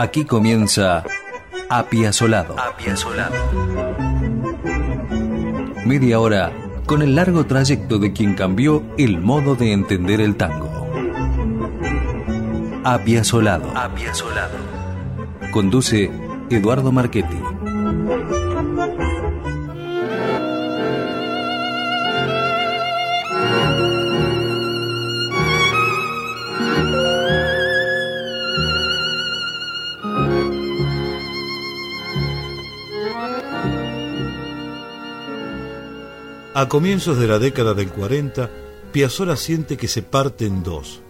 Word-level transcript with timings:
Aquí 0.00 0.24
comienza 0.24 1.04
Apiazolado. 1.68 2.58
Apiazolado. 2.58 3.34
Media 5.84 6.18
hora 6.18 6.52
con 6.86 7.02
el 7.02 7.14
largo 7.14 7.44
trayecto 7.44 7.98
de 7.98 8.14
quien 8.14 8.34
cambió 8.34 8.82
el 8.96 9.20
modo 9.20 9.56
de 9.56 9.74
entender 9.74 10.22
el 10.22 10.36
tango. 10.36 10.70
Apiazolado. 12.82 13.76
Apiazolado. 13.76 14.56
Conduce 15.50 16.10
Eduardo 16.48 16.92
Marchetti. 16.92 17.36
A 36.60 36.68
comienzos 36.68 37.18
de 37.18 37.26
la 37.26 37.38
década 37.38 37.72
del 37.72 37.88
40, 37.88 38.50
Piazzolla 38.92 39.34
siente 39.36 39.78
que 39.78 39.88
se 39.88 40.02
parte 40.02 40.44
en 40.44 40.62
dos. 40.62 41.00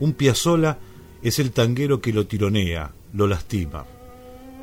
Un 0.00 0.14
Piazzolla 0.14 0.78
es 1.20 1.38
el 1.38 1.50
tanguero 1.50 2.00
que 2.00 2.10
lo 2.10 2.26
tironea, 2.26 2.90
lo 3.12 3.26
lastima. 3.26 3.84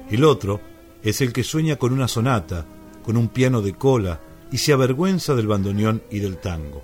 El 0.10 0.24
otro 0.24 0.60
es 1.04 1.22
el 1.22 1.32
que 1.32 1.44
sueña 1.44 1.76
con 1.76 1.94
una 1.94 2.08
sonata, 2.08 2.66
con 3.06 3.18
un 3.18 3.28
piano 3.28 3.62
de 3.62 3.74
cola 3.74 4.20
y 4.52 4.58
se 4.58 4.74
avergüenza 4.74 5.36
del 5.36 5.46
bandoneón 5.46 6.02
y 6.10 6.18
del 6.18 6.38
tango. 6.38 6.82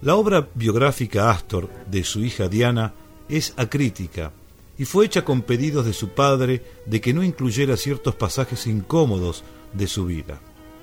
La 0.00 0.16
obra 0.16 0.48
biográfica 0.52 1.30
Astor 1.30 1.70
de 1.88 2.02
su 2.02 2.24
hija 2.24 2.48
Diana 2.48 2.94
es 3.28 3.54
acrítica 3.58 4.32
y 4.76 4.86
fue 4.86 5.06
hecha 5.06 5.24
con 5.24 5.42
pedidos 5.42 5.86
de 5.86 5.92
su 5.92 6.08
padre 6.08 6.64
de 6.86 7.00
que 7.00 7.14
no 7.14 7.22
incluyera 7.22 7.76
ciertos 7.76 8.16
pasajes 8.16 8.66
incómodos 8.66 9.44
de 9.72 9.86
su 9.86 10.04
vida. 10.06 10.40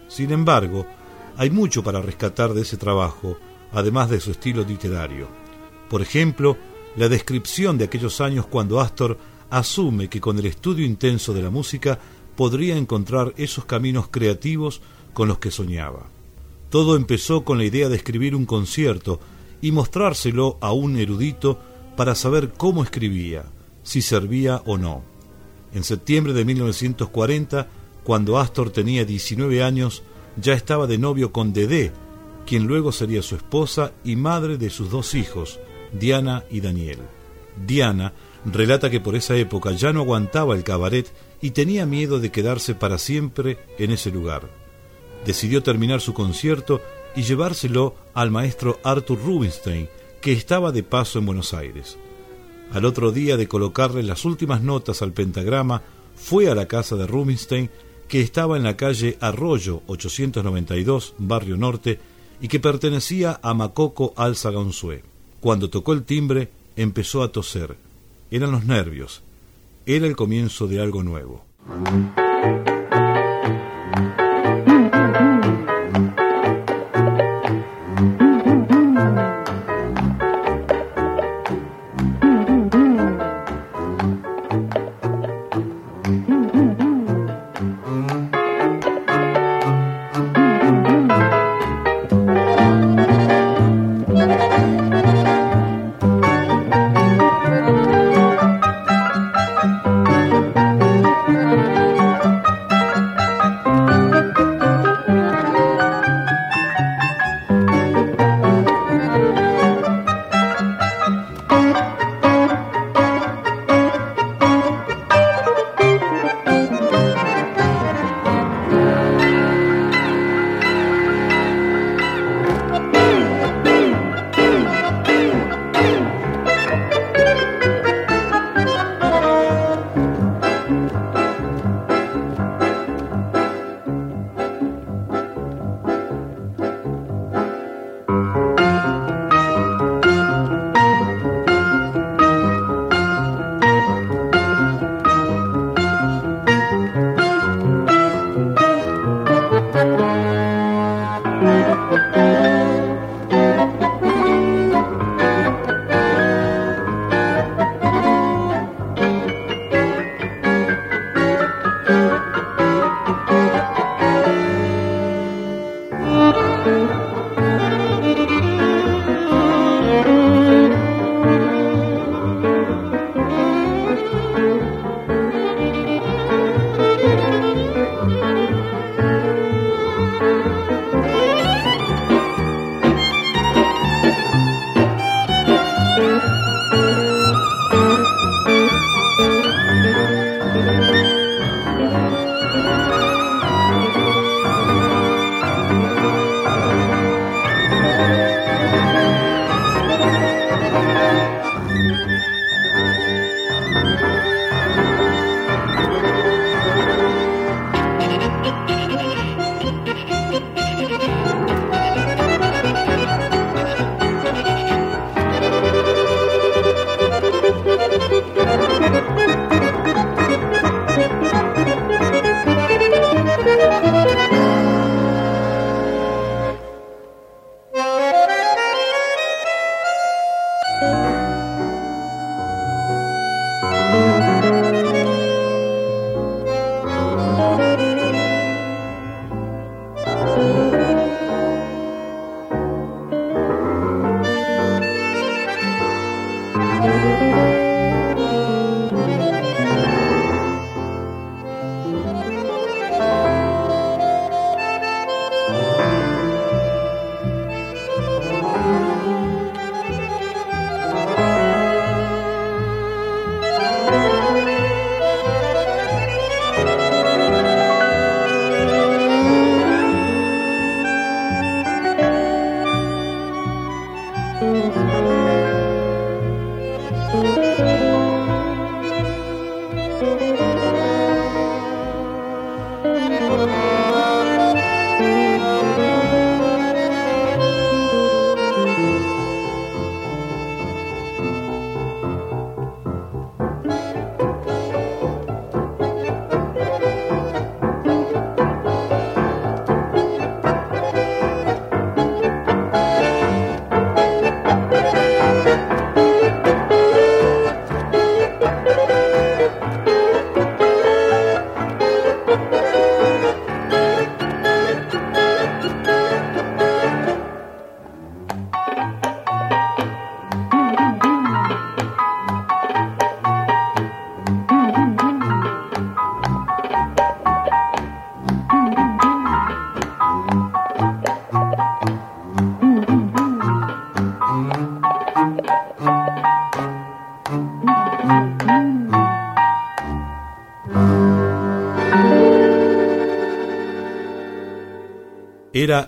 Sin 0.08 0.32
embargo, 0.32 0.86
hay 1.40 1.50
mucho 1.50 1.86
para 1.86 2.02
rescatar 2.02 2.54
de 2.54 2.64
ese 2.64 2.76
trabajo, 2.76 3.38
además 3.72 4.10
de 4.10 4.20
su 4.20 4.32
estilo 4.32 4.62
literario. 4.66 5.30
Por 5.90 6.02
ejemplo, 6.02 6.58
la 6.98 7.08
descripción 7.08 7.78
de 7.78 7.86
aquellos 7.86 8.20
años 8.20 8.46
cuando 8.46 8.82
Astor 8.82 9.18
asume 9.50 10.10
que 10.10 10.20
con 10.20 10.38
el 10.38 10.48
estudio 10.48 10.86
intenso 10.86 11.34
de 11.34 11.42
la 11.42 11.50
música 11.50 11.98
podría 12.36 12.76
encontrar 12.76 13.34
esos 13.38 13.64
caminos 13.64 14.10
creativos 14.12 14.82
con 15.14 15.30
los 15.30 15.40
que 15.40 15.50
soñaba. 15.50 16.08
Todo 16.70 16.98
empezó 16.98 17.46
con 17.46 17.58
la 17.58 17.64
idea 17.64 17.88
de 17.88 17.96
escribir 17.96 18.36
un 18.36 18.46
concierto 18.46 19.22
y 19.62 19.72
mostrárselo 19.72 20.58
a 20.60 20.74
un 20.74 20.98
erudito 20.98 21.58
para 21.96 22.16
saber 22.16 22.52
cómo 22.52 22.84
escribía, 22.84 23.46
si 23.82 24.02
servía 24.02 24.62
o 24.66 24.78
no. 24.78 25.04
En 25.74 25.86
septiembre 25.86 26.34
de 26.34 26.44
1940, 26.44 27.70
cuando 28.04 28.38
Astor 28.38 28.72
tenía 28.72 29.06
19 29.06 29.64
años, 29.64 30.04
ya 30.38 30.54
estaba 30.54 30.88
de 30.88 30.98
novio 30.98 31.32
con 31.32 31.54
Dedé, 31.54 31.92
quien 32.46 32.68
luego 32.68 32.92
sería 32.92 33.22
su 33.22 33.36
esposa 33.36 33.92
y 34.04 34.16
madre 34.16 34.58
de 34.58 34.70
sus 34.70 34.90
dos 34.90 35.14
hijos, 35.14 35.60
Diana 35.92 36.44
y 36.50 36.62
Daniel. 36.62 37.00
Diana 37.66 38.14
relata 38.46 38.90
que 38.90 39.00
por 39.00 39.16
esa 39.16 39.36
época 39.36 39.72
ya 39.72 39.94
no 39.94 40.02
aguantaba 40.02 40.56
el 40.56 40.64
cabaret 40.64 41.12
y 41.42 41.52
tenía 41.52 41.86
miedo 41.86 42.20
de 42.20 42.32
quedarse 42.32 42.76
para 42.76 42.98
siempre 42.98 43.60
en 43.78 43.92
ese 43.92 44.12
lugar. 44.12 44.50
Decidió 45.26 45.62
terminar 45.64 46.02
su 46.02 46.14
concierto 46.14 46.82
y 47.16 47.24
llevárselo 47.24 47.96
al 48.14 48.32
maestro 48.32 48.80
Arthur 48.84 49.20
Rubinstein, 49.24 49.90
que 50.22 50.32
estaba 50.32 50.72
de 50.72 50.84
paso 50.84 51.20
en 51.20 51.26
Buenos 51.26 51.54
Aires. 51.54 51.98
Al 52.72 52.86
otro 52.86 53.12
día 53.12 53.36
de 53.36 53.48
colocarle 53.48 54.04
las 54.04 54.26
últimas 54.26 54.62
notas 54.62 55.02
al 55.02 55.12
pentagrama, 55.12 55.82
fue 56.16 56.50
a 56.50 56.56
la 56.56 56.68
casa 56.68 56.96
de 56.96 57.08
Rubinstein 57.08 57.70
que 58.10 58.22
estaba 58.22 58.58
en 58.58 58.64
la 58.64 58.76
calle 58.76 59.18
Arroyo 59.22 59.84
892, 59.88 61.14
Barrio 61.20 61.56
Norte, 61.56 62.00
y 62.42 62.48
que 62.48 62.60
pertenecía 62.60 63.40
a 63.42 63.54
Macoco 63.54 64.14
Alza 64.18 64.52
Cuando 65.40 65.70
tocó 65.70 65.94
el 65.94 66.04
timbre, 66.04 66.50
empezó 66.76 67.22
a 67.22 67.32
toser. 67.32 67.78
Eran 68.32 68.52
los 68.52 68.66
nervios. 68.66 69.22
Era 69.86 70.08
el 70.08 70.16
comienzo 70.16 70.68
de 70.68 70.82
algo 70.82 71.04
nuevo. 71.04 71.46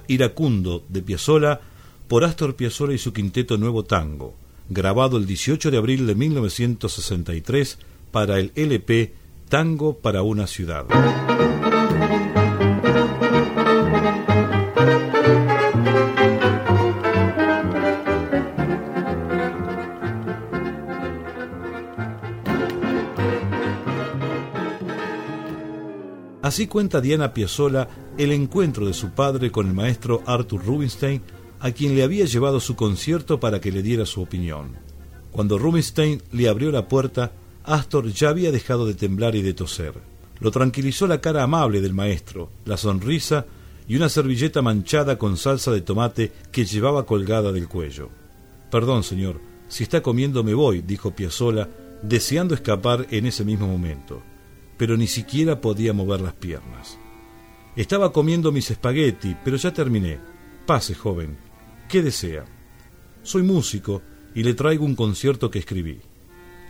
Iracundo 0.07 0.83
de 0.89 1.01
Piazzolla 1.01 1.59
por 2.07 2.23
Astor 2.23 2.55
Piazzolla 2.55 2.93
y 2.93 2.97
su 2.97 3.13
quinteto 3.13 3.57
Nuevo 3.57 3.83
Tango, 3.83 4.35
grabado 4.69 5.17
el 5.17 5.25
18 5.25 5.71
de 5.71 5.77
abril 5.77 6.07
de 6.07 6.15
1963 6.15 7.79
para 8.11 8.39
el 8.39 8.51
LP 8.55 9.13
Tango 9.49 9.97
para 9.97 10.21
una 10.21 10.47
ciudad. 10.47 10.85
Así 26.51 26.67
cuenta 26.67 26.99
Diana 26.99 27.33
Piazzolla 27.33 27.87
el 28.17 28.33
encuentro 28.33 28.85
de 28.85 28.93
su 28.93 29.11
padre 29.11 29.53
con 29.53 29.67
el 29.67 29.73
maestro 29.73 30.21
Arthur 30.25 30.61
Rubinstein, 30.65 31.21
a 31.61 31.71
quien 31.71 31.95
le 31.95 32.03
había 32.03 32.25
llevado 32.25 32.59
su 32.59 32.75
concierto 32.75 33.39
para 33.39 33.61
que 33.61 33.71
le 33.71 33.81
diera 33.81 34.05
su 34.05 34.21
opinión. 34.21 34.75
Cuando 35.31 35.57
Rubinstein 35.57 36.21
le 36.33 36.49
abrió 36.49 36.69
la 36.69 36.89
puerta, 36.89 37.31
Astor 37.63 38.11
ya 38.11 38.27
había 38.27 38.51
dejado 38.51 38.85
de 38.85 38.95
temblar 38.95 39.33
y 39.37 39.41
de 39.41 39.53
toser. 39.53 39.93
Lo 40.41 40.51
tranquilizó 40.51 41.07
la 41.07 41.21
cara 41.21 41.43
amable 41.43 41.79
del 41.79 41.93
maestro, 41.93 42.49
la 42.65 42.75
sonrisa 42.75 43.45
y 43.87 43.95
una 43.95 44.09
servilleta 44.09 44.61
manchada 44.61 45.17
con 45.17 45.37
salsa 45.37 45.71
de 45.71 45.79
tomate 45.79 46.33
que 46.51 46.65
llevaba 46.65 47.05
colgada 47.05 47.53
del 47.53 47.69
cuello. 47.69 48.09
Perdón, 48.69 49.05
señor, 49.05 49.39
si 49.69 49.83
está 49.83 50.01
comiendo 50.01 50.43
me 50.43 50.53
voy, 50.53 50.81
dijo 50.81 51.15
Piazzolla, 51.15 51.69
deseando 52.03 52.53
escapar 52.55 53.07
en 53.09 53.25
ese 53.25 53.45
mismo 53.45 53.67
momento 53.67 54.21
pero 54.81 54.97
ni 54.97 55.05
siquiera 55.05 55.61
podía 55.61 55.93
mover 55.93 56.21
las 56.21 56.33
piernas. 56.33 56.97
Estaba 57.75 58.11
comiendo 58.11 58.51
mis 58.51 58.71
espagueti, 58.71 59.37
pero 59.43 59.55
ya 59.55 59.71
terminé. 59.71 60.17
Pase, 60.65 60.95
joven. 60.95 61.37
¿Qué 61.87 62.01
desea? 62.01 62.45
Soy 63.21 63.43
músico 63.43 64.01
y 64.33 64.41
le 64.41 64.55
traigo 64.55 64.83
un 64.83 64.95
concierto 64.95 65.51
que 65.51 65.59
escribí. 65.59 66.01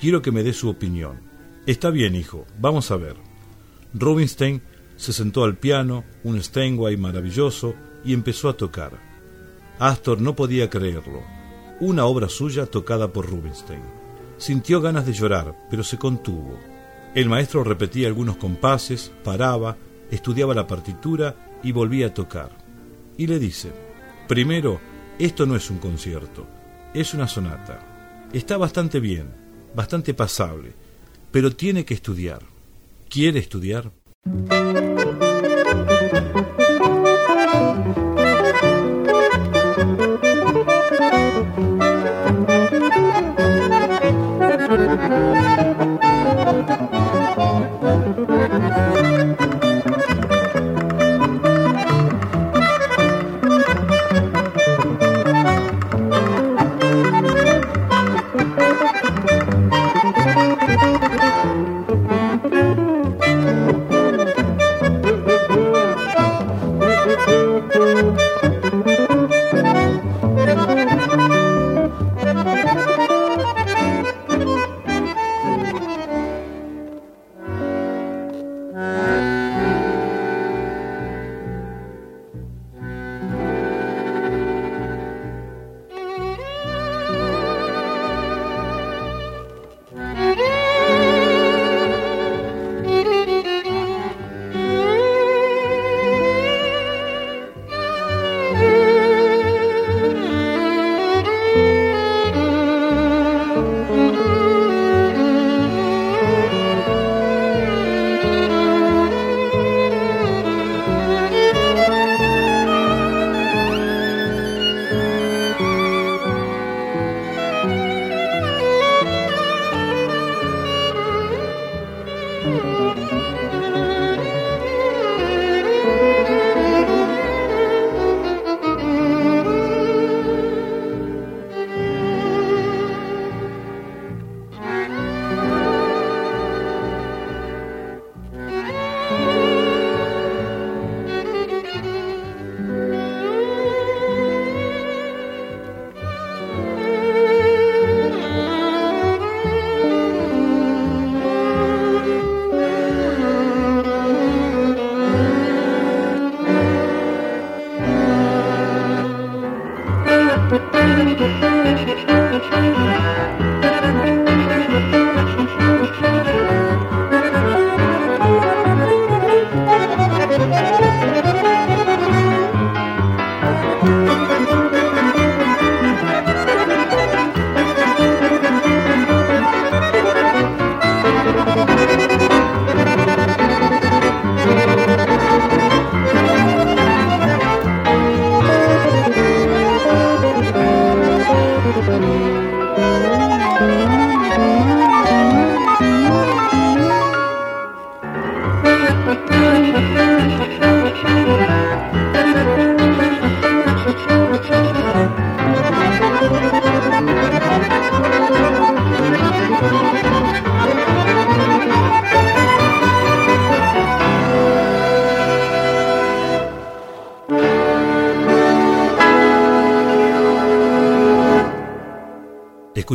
Quiero 0.01 0.21
que 0.21 0.33
me 0.33 0.43
dé 0.43 0.51
su 0.51 0.67
opinión. 0.67 1.21
Está 1.65 1.89
bien, 1.89 2.13
hijo, 2.13 2.45
vamos 2.59 2.91
a 2.91 2.97
ver. 2.97 3.15
Rubinstein 3.93 4.61
se 4.97 5.13
sentó 5.13 5.45
al 5.45 5.55
piano, 5.55 6.03
un 6.25 6.43
Steinway 6.43 6.97
maravilloso, 6.97 7.75
y 8.03 8.11
empezó 8.11 8.49
a 8.49 8.57
tocar. 8.57 8.91
Astor 9.79 10.19
no 10.19 10.35
podía 10.35 10.69
creerlo. 10.69 11.23
Una 11.79 12.03
obra 12.03 12.27
suya 12.27 12.65
tocada 12.65 13.13
por 13.13 13.29
Rubinstein. 13.29 13.83
Sintió 14.35 14.81
ganas 14.81 15.05
de 15.05 15.13
llorar, 15.13 15.55
pero 15.69 15.81
se 15.81 15.97
contuvo. 15.97 16.70
El 17.13 17.27
maestro 17.27 17.63
repetía 17.63 18.07
algunos 18.07 18.37
compases, 18.37 19.11
paraba, 19.23 19.77
estudiaba 20.11 20.53
la 20.53 20.67
partitura 20.67 21.35
y 21.61 21.73
volvía 21.73 22.07
a 22.07 22.13
tocar. 22.13 22.51
Y 23.17 23.27
le 23.27 23.37
dice, 23.37 23.71
primero, 24.27 24.79
esto 25.19 25.45
no 25.45 25.55
es 25.55 25.69
un 25.69 25.79
concierto, 25.79 26.47
es 26.93 27.13
una 27.13 27.27
sonata. 27.27 28.27
Está 28.31 28.57
bastante 28.57 29.01
bien, 29.01 29.27
bastante 29.75 30.13
pasable, 30.13 30.73
pero 31.31 31.53
tiene 31.53 31.83
que 31.83 31.93
estudiar. 31.93 32.43
¿Quiere 33.09 33.39
estudiar? 33.39 33.91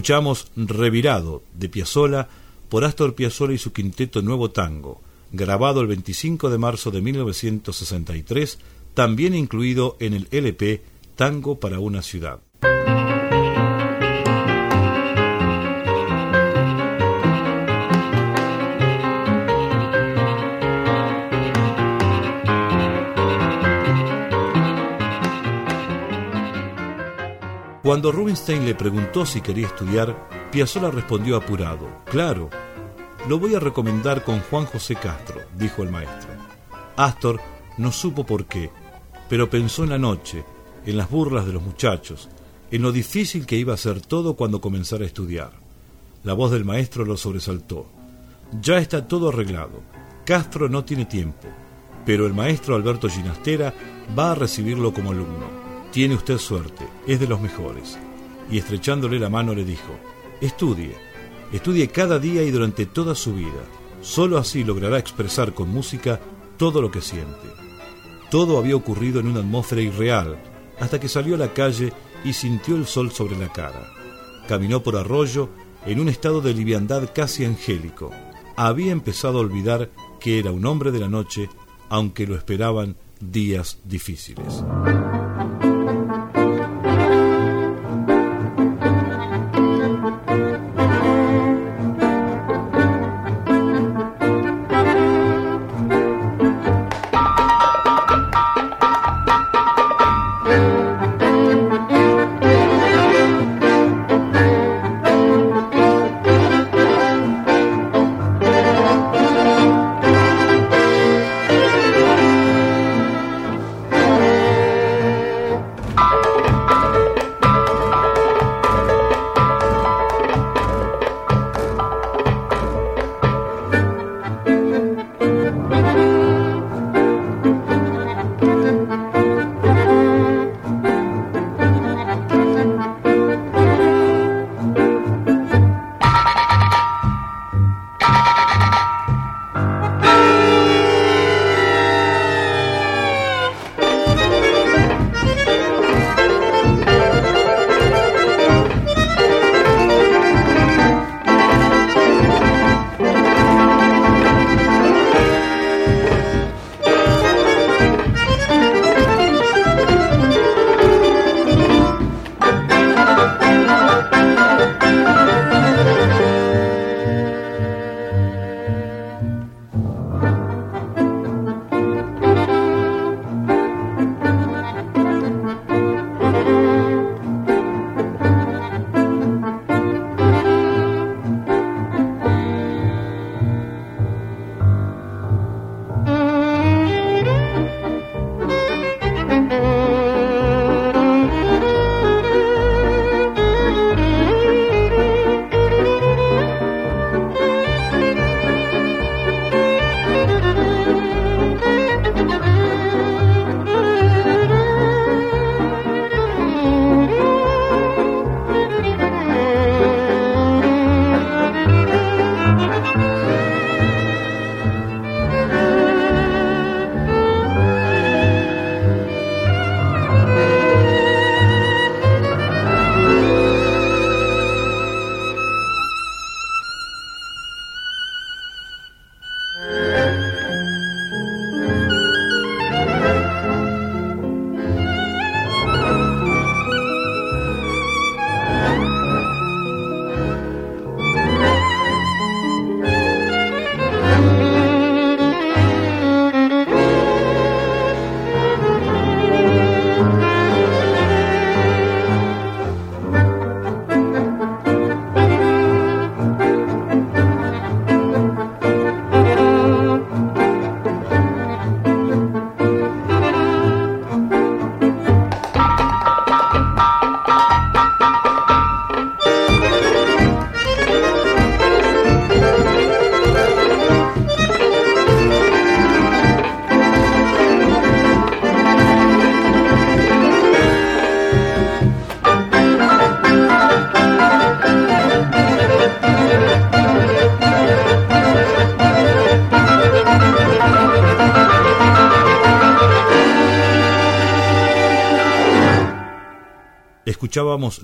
Escuchamos 0.06 0.52
Revirado 0.54 1.42
de 1.52 1.68
Piazzola 1.68 2.28
por 2.68 2.84
Astor 2.84 3.16
Piazzolla 3.16 3.54
y 3.54 3.58
su 3.58 3.72
quinteto 3.72 4.22
Nuevo 4.22 4.52
Tango, 4.52 5.00
grabado 5.32 5.80
el 5.80 5.88
25 5.88 6.48
de 6.48 6.58
marzo 6.58 6.92
de 6.92 7.02
1963, 7.02 8.60
también 8.94 9.34
incluido 9.34 9.96
en 9.98 10.14
el 10.14 10.28
LP 10.30 10.84
Tango 11.16 11.58
para 11.58 11.80
una 11.80 12.02
ciudad. 12.02 12.38
Cuando 27.86 28.10
Rubinstein 28.10 28.64
le 28.64 28.74
preguntó 28.74 29.24
si 29.24 29.40
quería 29.40 29.68
estudiar, 29.68 30.28
Piazzolla 30.50 30.90
respondió 30.90 31.36
apurado, 31.36 31.86
claro, 32.06 32.50
lo 33.28 33.38
voy 33.38 33.54
a 33.54 33.60
recomendar 33.60 34.24
con 34.24 34.40
Juan 34.40 34.66
José 34.66 34.96
Castro, 34.96 35.42
dijo 35.56 35.84
el 35.84 35.92
maestro. 35.92 36.30
Astor 36.96 37.40
no 37.78 37.92
supo 37.92 38.26
por 38.26 38.46
qué, 38.46 38.72
pero 39.28 39.48
pensó 39.48 39.84
en 39.84 39.90
la 39.90 39.98
noche, 39.98 40.44
en 40.84 40.96
las 40.96 41.08
burlas 41.08 41.46
de 41.46 41.52
los 41.52 41.62
muchachos, 41.62 42.28
en 42.72 42.82
lo 42.82 42.90
difícil 42.90 43.46
que 43.46 43.54
iba 43.54 43.74
a 43.74 43.76
ser 43.76 44.00
todo 44.00 44.34
cuando 44.34 44.60
comenzara 44.60 45.04
a 45.04 45.06
estudiar. 45.06 45.52
La 46.24 46.32
voz 46.32 46.50
del 46.50 46.64
maestro 46.64 47.04
lo 47.04 47.16
sobresaltó. 47.16 47.86
Ya 48.60 48.78
está 48.78 49.06
todo 49.06 49.28
arreglado. 49.28 49.80
Castro 50.24 50.68
no 50.68 50.84
tiene 50.84 51.04
tiempo, 51.04 51.46
pero 52.04 52.26
el 52.26 52.34
maestro 52.34 52.74
Alberto 52.74 53.08
Ginastera 53.08 53.72
va 54.18 54.32
a 54.32 54.34
recibirlo 54.34 54.92
como 54.92 55.12
alumno. 55.12 55.65
Tiene 55.96 56.14
usted 56.14 56.36
suerte, 56.36 56.86
es 57.06 57.20
de 57.20 57.26
los 57.26 57.40
mejores. 57.40 57.96
Y 58.50 58.58
estrechándole 58.58 59.18
la 59.18 59.30
mano 59.30 59.54
le 59.54 59.64
dijo, 59.64 59.98
estudie, 60.42 60.94
estudie 61.54 61.88
cada 61.88 62.18
día 62.18 62.42
y 62.42 62.50
durante 62.50 62.84
toda 62.84 63.14
su 63.14 63.32
vida. 63.32 63.64
Solo 64.02 64.36
así 64.36 64.62
logrará 64.62 64.98
expresar 64.98 65.54
con 65.54 65.70
música 65.70 66.20
todo 66.58 66.82
lo 66.82 66.90
que 66.90 67.00
siente. 67.00 67.48
Todo 68.30 68.58
había 68.58 68.76
ocurrido 68.76 69.20
en 69.20 69.28
una 69.28 69.40
atmósfera 69.40 69.80
irreal, 69.80 70.36
hasta 70.78 71.00
que 71.00 71.08
salió 71.08 71.34
a 71.34 71.38
la 71.38 71.54
calle 71.54 71.94
y 72.24 72.34
sintió 72.34 72.76
el 72.76 72.84
sol 72.84 73.10
sobre 73.10 73.38
la 73.38 73.50
cara. 73.50 73.90
Caminó 74.46 74.82
por 74.82 74.96
arroyo 74.96 75.48
en 75.86 75.98
un 75.98 76.10
estado 76.10 76.42
de 76.42 76.52
liviandad 76.52 77.08
casi 77.14 77.46
angélico. 77.46 78.10
Había 78.54 78.92
empezado 78.92 79.38
a 79.38 79.40
olvidar 79.40 79.90
que 80.20 80.40
era 80.40 80.50
un 80.50 80.66
hombre 80.66 80.90
de 80.90 81.00
la 81.00 81.08
noche, 81.08 81.48
aunque 81.88 82.26
lo 82.26 82.36
esperaban 82.36 82.98
días 83.18 83.78
difíciles. 83.86 84.62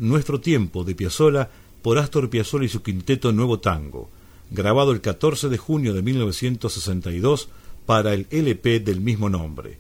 Nuestro 0.01 0.41
Tiempo 0.41 0.83
de 0.83 0.95
Piazzola 0.95 1.51
por 1.83 1.99
Astor 1.99 2.31
Piazzolla 2.31 2.65
y 2.65 2.69
su 2.69 2.83
quinteto 2.83 3.33
Nuevo 3.33 3.61
Tango, 3.61 4.09
grabado 4.51 4.93
el 4.93 5.03
14 5.03 5.51
de 5.51 5.59
junio 5.59 5.93
de 5.93 6.01
1962 6.01 7.51
para 7.85 8.15
el 8.15 8.27
LP 8.31 8.81
del 8.81 9.03
mismo 9.03 9.29
nombre. 9.29 9.77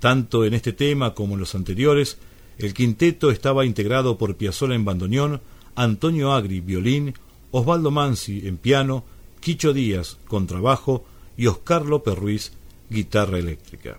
Tanto 0.00 0.44
en 0.44 0.52
este 0.52 0.74
tema 0.74 1.14
como 1.14 1.32
en 1.34 1.40
los 1.40 1.54
anteriores, 1.54 2.18
el 2.58 2.74
quinteto 2.74 3.30
estaba 3.30 3.64
integrado 3.64 4.18
por 4.18 4.36
Piazzolla 4.36 4.74
en 4.74 4.84
bandoneón, 4.84 5.40
Antonio 5.76 6.32
Agri 6.32 6.60
violín, 6.60 7.14
Osvaldo 7.52 7.90
Mansi 7.90 8.46
en 8.46 8.58
piano, 8.58 9.04
Quicho 9.40 9.72
Díaz 9.72 10.18
contrabajo 10.28 11.06
y 11.38 11.46
Oscar 11.46 11.86
López 11.86 12.18
Ruiz 12.18 12.52
guitarra 12.90 13.38
eléctrica. 13.38 13.98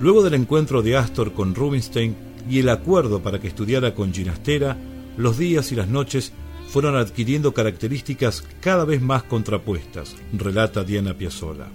Luego 0.00 0.22
del 0.22 0.32
encuentro 0.32 0.80
de 0.80 0.96
Astor 0.96 1.34
con 1.34 1.54
Rubinstein 1.54 2.16
y 2.48 2.60
el 2.60 2.70
acuerdo 2.70 3.22
para 3.22 3.38
que 3.38 3.48
estudiara 3.48 3.94
con 3.94 4.14
Ginastera, 4.14 4.78
los 5.18 5.36
días 5.36 5.72
y 5.72 5.76
las 5.76 5.88
noches 5.88 6.32
fueron 6.68 6.96
adquiriendo 6.96 7.52
características 7.52 8.44
cada 8.60 8.86
vez 8.86 9.02
más 9.02 9.24
contrapuestas, 9.24 10.16
relata 10.32 10.84
Diana 10.84 11.12
Piazzolla. 11.12 11.66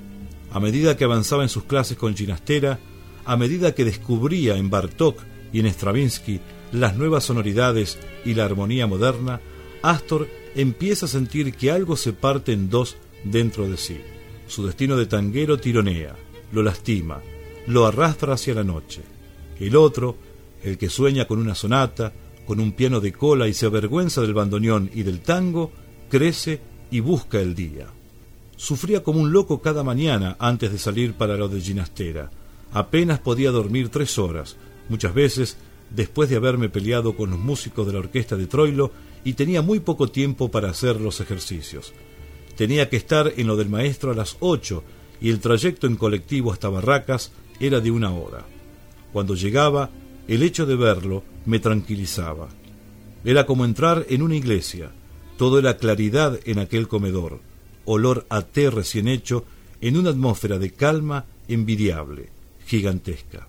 A 0.51 0.59
medida 0.59 0.97
que 0.97 1.03
avanzaba 1.03 1.43
en 1.43 1.49
sus 1.49 1.65
clases 1.65 1.97
con 1.97 2.15
Ginastera, 2.15 2.79
a 3.25 3.37
medida 3.37 3.75
que 3.75 3.85
descubría 3.85 4.55
en 4.57 4.71
Bartók 4.71 5.21
y 5.53 5.59
en 5.59 5.67
Stravinsky 5.67 6.39
las 6.71 6.95
nuevas 6.95 7.25
sonoridades 7.25 7.99
y 8.25 8.33
la 8.33 8.45
armonía 8.45 8.87
moderna, 8.87 9.39
Astor 9.83 10.27
empieza 10.55 11.05
a 11.05 11.09
sentir 11.09 11.53
que 11.53 11.69
algo 11.69 11.95
se 11.95 12.11
parte 12.11 12.53
en 12.53 12.71
dos 12.71 12.97
dentro 13.23 13.69
de 13.69 13.77
sí. 13.77 13.99
Su 14.47 14.65
destino 14.65 14.97
de 14.97 15.05
tanguero 15.05 15.59
tironea, 15.59 16.15
lo 16.51 16.63
lastima, 16.63 17.21
lo 17.67 17.85
arrastra 17.85 18.33
hacia 18.33 18.53
la 18.53 18.63
noche. 18.63 19.01
El 19.59 19.75
otro, 19.75 20.17
el 20.63 20.77
que 20.77 20.89
sueña 20.89 21.25
con 21.25 21.39
una 21.39 21.55
sonata, 21.55 22.13
con 22.45 22.59
un 22.59 22.73
piano 22.73 22.99
de 22.99 23.11
cola 23.11 23.47
y 23.47 23.53
se 23.53 23.65
avergüenza 23.65 24.21
del 24.21 24.33
bandoneón 24.33 24.89
y 24.93 25.03
del 25.03 25.21
tango, 25.21 25.71
crece 26.09 26.61
y 26.91 26.99
busca 26.99 27.39
el 27.39 27.55
día. 27.55 27.87
Sufría 28.55 29.03
como 29.03 29.19
un 29.19 29.31
loco 29.31 29.61
cada 29.61 29.83
mañana 29.83 30.37
antes 30.39 30.71
de 30.71 30.77
salir 30.77 31.13
para 31.13 31.35
lo 31.35 31.49
de 31.49 31.59
Ginastera. 31.59 32.29
Apenas 32.71 33.19
podía 33.19 33.51
dormir 33.51 33.89
tres 33.89 34.17
horas, 34.17 34.57
muchas 34.89 35.13
veces 35.13 35.57
después 35.89 36.29
de 36.29 36.35
haberme 36.35 36.69
peleado 36.69 37.15
con 37.15 37.29
los 37.31 37.39
músicos 37.39 37.85
de 37.87 37.93
la 37.93 37.99
orquesta 37.99 38.35
de 38.35 38.47
Troilo 38.47 38.91
y 39.23 39.33
tenía 39.33 39.61
muy 39.61 39.79
poco 39.79 40.09
tiempo 40.09 40.49
para 40.49 40.69
hacer 40.69 41.01
los 41.01 41.19
ejercicios. 41.19 41.93
Tenía 42.55 42.89
que 42.89 42.97
estar 42.97 43.33
en 43.35 43.47
lo 43.47 43.55
del 43.55 43.69
maestro 43.69 44.11
a 44.11 44.15
las 44.15 44.37
ocho 44.39 44.83
y 45.19 45.29
el 45.29 45.39
trayecto 45.39 45.87
en 45.87 45.95
colectivo 45.95 46.51
hasta 46.51 46.69
Barracas 46.69 47.31
era 47.59 47.79
de 47.79 47.91
una 47.91 48.11
hora. 48.11 48.45
Cuando 49.13 49.35
llegaba, 49.35 49.89
el 50.27 50.43
hecho 50.43 50.65
de 50.65 50.75
verlo 50.75 51.23
me 51.45 51.59
tranquilizaba. 51.59 52.49
Era 53.23 53.45
como 53.45 53.65
entrar 53.65 54.05
en 54.09 54.21
una 54.21 54.35
iglesia. 54.35 54.91
Todo 55.37 55.59
era 55.59 55.77
claridad 55.77 56.39
en 56.45 56.59
aquel 56.59 56.87
comedor, 56.87 57.39
olor 57.85 58.25
a 58.29 58.41
té 58.41 58.69
recién 58.69 59.07
hecho, 59.07 59.45
en 59.81 59.97
una 59.97 60.11
atmósfera 60.11 60.57
de 60.57 60.71
calma 60.71 61.25
envidiable, 61.47 62.29
gigantesca. 62.65 63.47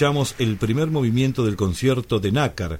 El 0.00 0.56
primer 0.58 0.92
movimiento 0.92 1.44
del 1.44 1.56
concierto 1.56 2.20
de 2.20 2.30
Nácar 2.30 2.78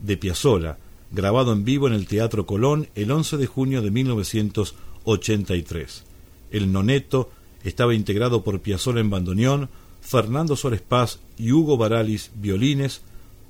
de 0.00 0.16
Piazzolla, 0.16 0.78
grabado 1.10 1.52
en 1.52 1.64
vivo 1.64 1.88
en 1.88 1.92
el 1.92 2.06
Teatro 2.06 2.46
Colón 2.46 2.88
el 2.94 3.10
11 3.10 3.36
de 3.36 3.48
junio 3.48 3.82
de 3.82 3.90
1983. 3.90 6.04
El 6.52 6.70
noneto 6.70 7.32
estaba 7.64 7.96
integrado 7.96 8.44
por 8.44 8.60
Piazzolla 8.60 9.00
en 9.00 9.10
bandoneón, 9.10 9.70
Fernando 10.00 10.54
Suárez 10.54 10.82
Paz 10.82 11.18
y 11.36 11.50
Hugo 11.50 11.76
Baralis 11.76 12.30
violines, 12.36 13.00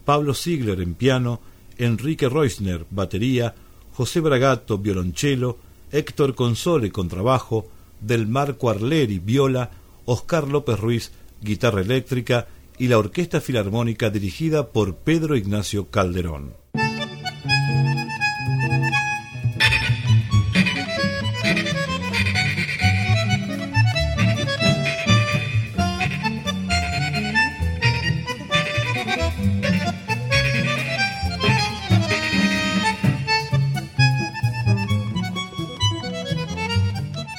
Pablo 0.07 0.33
Ziegler 0.33 0.81
en 0.81 0.95
piano, 0.95 1.43
Enrique 1.77 2.31
Reusner 2.31 2.87
batería, 2.89 3.55
José 3.93 4.21
Bragato 4.21 4.79
violonchelo, 4.79 5.59
Héctor 5.91 6.35
Console 6.35 6.91
contrabajo, 6.91 7.69
Del 8.01 8.27
Marco 8.27 8.71
Arleri 8.71 9.19
viola, 9.19 9.71
Oscar 10.07 10.49
López 10.49 10.81
Ruiz 10.81 11.13
guitarra 11.43 11.83
eléctrica 11.83 12.49
y 12.79 12.89
la 12.89 12.99
Orquesta 12.99 13.41
Filarmónica 13.41 14.11
dirigida 14.11 14.71
por 14.73 14.97
Pedro 14.97 15.37
Ignacio 15.37 15.91
Calderón. 15.91 16.55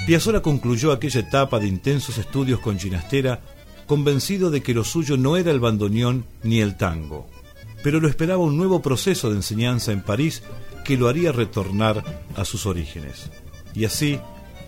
Piazzolla 0.06 0.42
concluyó 0.42 0.92
aquella 0.92 1.22
etapa 1.22 1.60
de 1.60 1.68
intensos 1.68 2.18
estudios 2.18 2.60
con 2.60 2.78
Ginastera 2.78 3.40
convencido 3.94 4.50
de 4.50 4.64
que 4.64 4.74
lo 4.74 4.84
suyo 4.84 5.18
no 5.18 5.38
era 5.38 5.52
el 5.52 5.60
bandoneón 5.60 6.26
ni 6.42 6.62
el 6.62 6.78
tango, 6.78 7.28
pero 7.84 8.00
lo 8.00 8.08
esperaba 8.08 8.42
un 8.42 8.58
nuevo 8.58 8.82
proceso 8.82 9.30
de 9.30 9.36
enseñanza 9.36 9.92
en 9.92 10.02
París 10.02 10.42
que 10.84 10.98
lo 10.98 11.08
haría 11.08 11.32
retornar 11.32 12.04
a 12.36 12.44
sus 12.44 12.66
orígenes. 12.66 13.30
Y 13.76 13.86
así, 13.86 14.20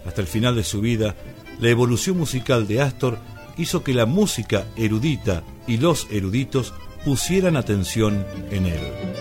hasta 0.05 0.21
el 0.21 0.27
final 0.27 0.55
de 0.55 0.63
su 0.63 0.79
vida, 0.79 1.15
la 1.59 1.69
evolución 1.69 2.19
musical 2.19 2.67
de 2.67 2.83
Astor 2.83 3.17
hizo 3.57 3.83
que 3.83 3.95
la 3.95 4.05
música 4.05 4.67
erudita 4.75 5.41
y 5.65 5.77
los 5.77 6.05
eruditos 6.11 6.75
pusieran 7.03 7.57
atención 7.57 8.27
en 8.51 8.67
él. 8.67 9.14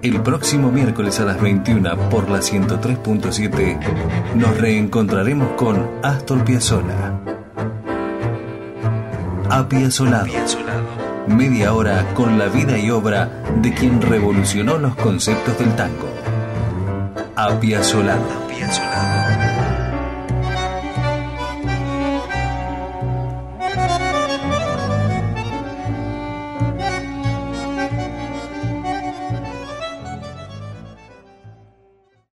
El 0.00 0.22
próximo 0.22 0.72
miércoles 0.72 1.20
a 1.20 1.26
las 1.26 1.38
21 1.42 2.08
por 2.08 2.30
la 2.30 2.38
103.7 2.38 4.34
nos 4.34 4.56
reencontraremos 4.56 5.52
con 5.58 5.86
Astor 6.02 6.44
Piazzolla. 6.44 7.20
Apiazolado. 9.50 10.26
Media 11.26 11.74
hora 11.74 12.14
con 12.14 12.38
la 12.38 12.46
vida 12.46 12.78
y 12.78 12.90
obra 12.90 13.28
de 13.60 13.74
quien 13.74 14.00
revolucionó 14.00 14.78
los 14.78 14.96
conceptos 14.96 15.58
del 15.58 15.76
tango. 15.76 16.08
Apiazolado. 17.36 18.48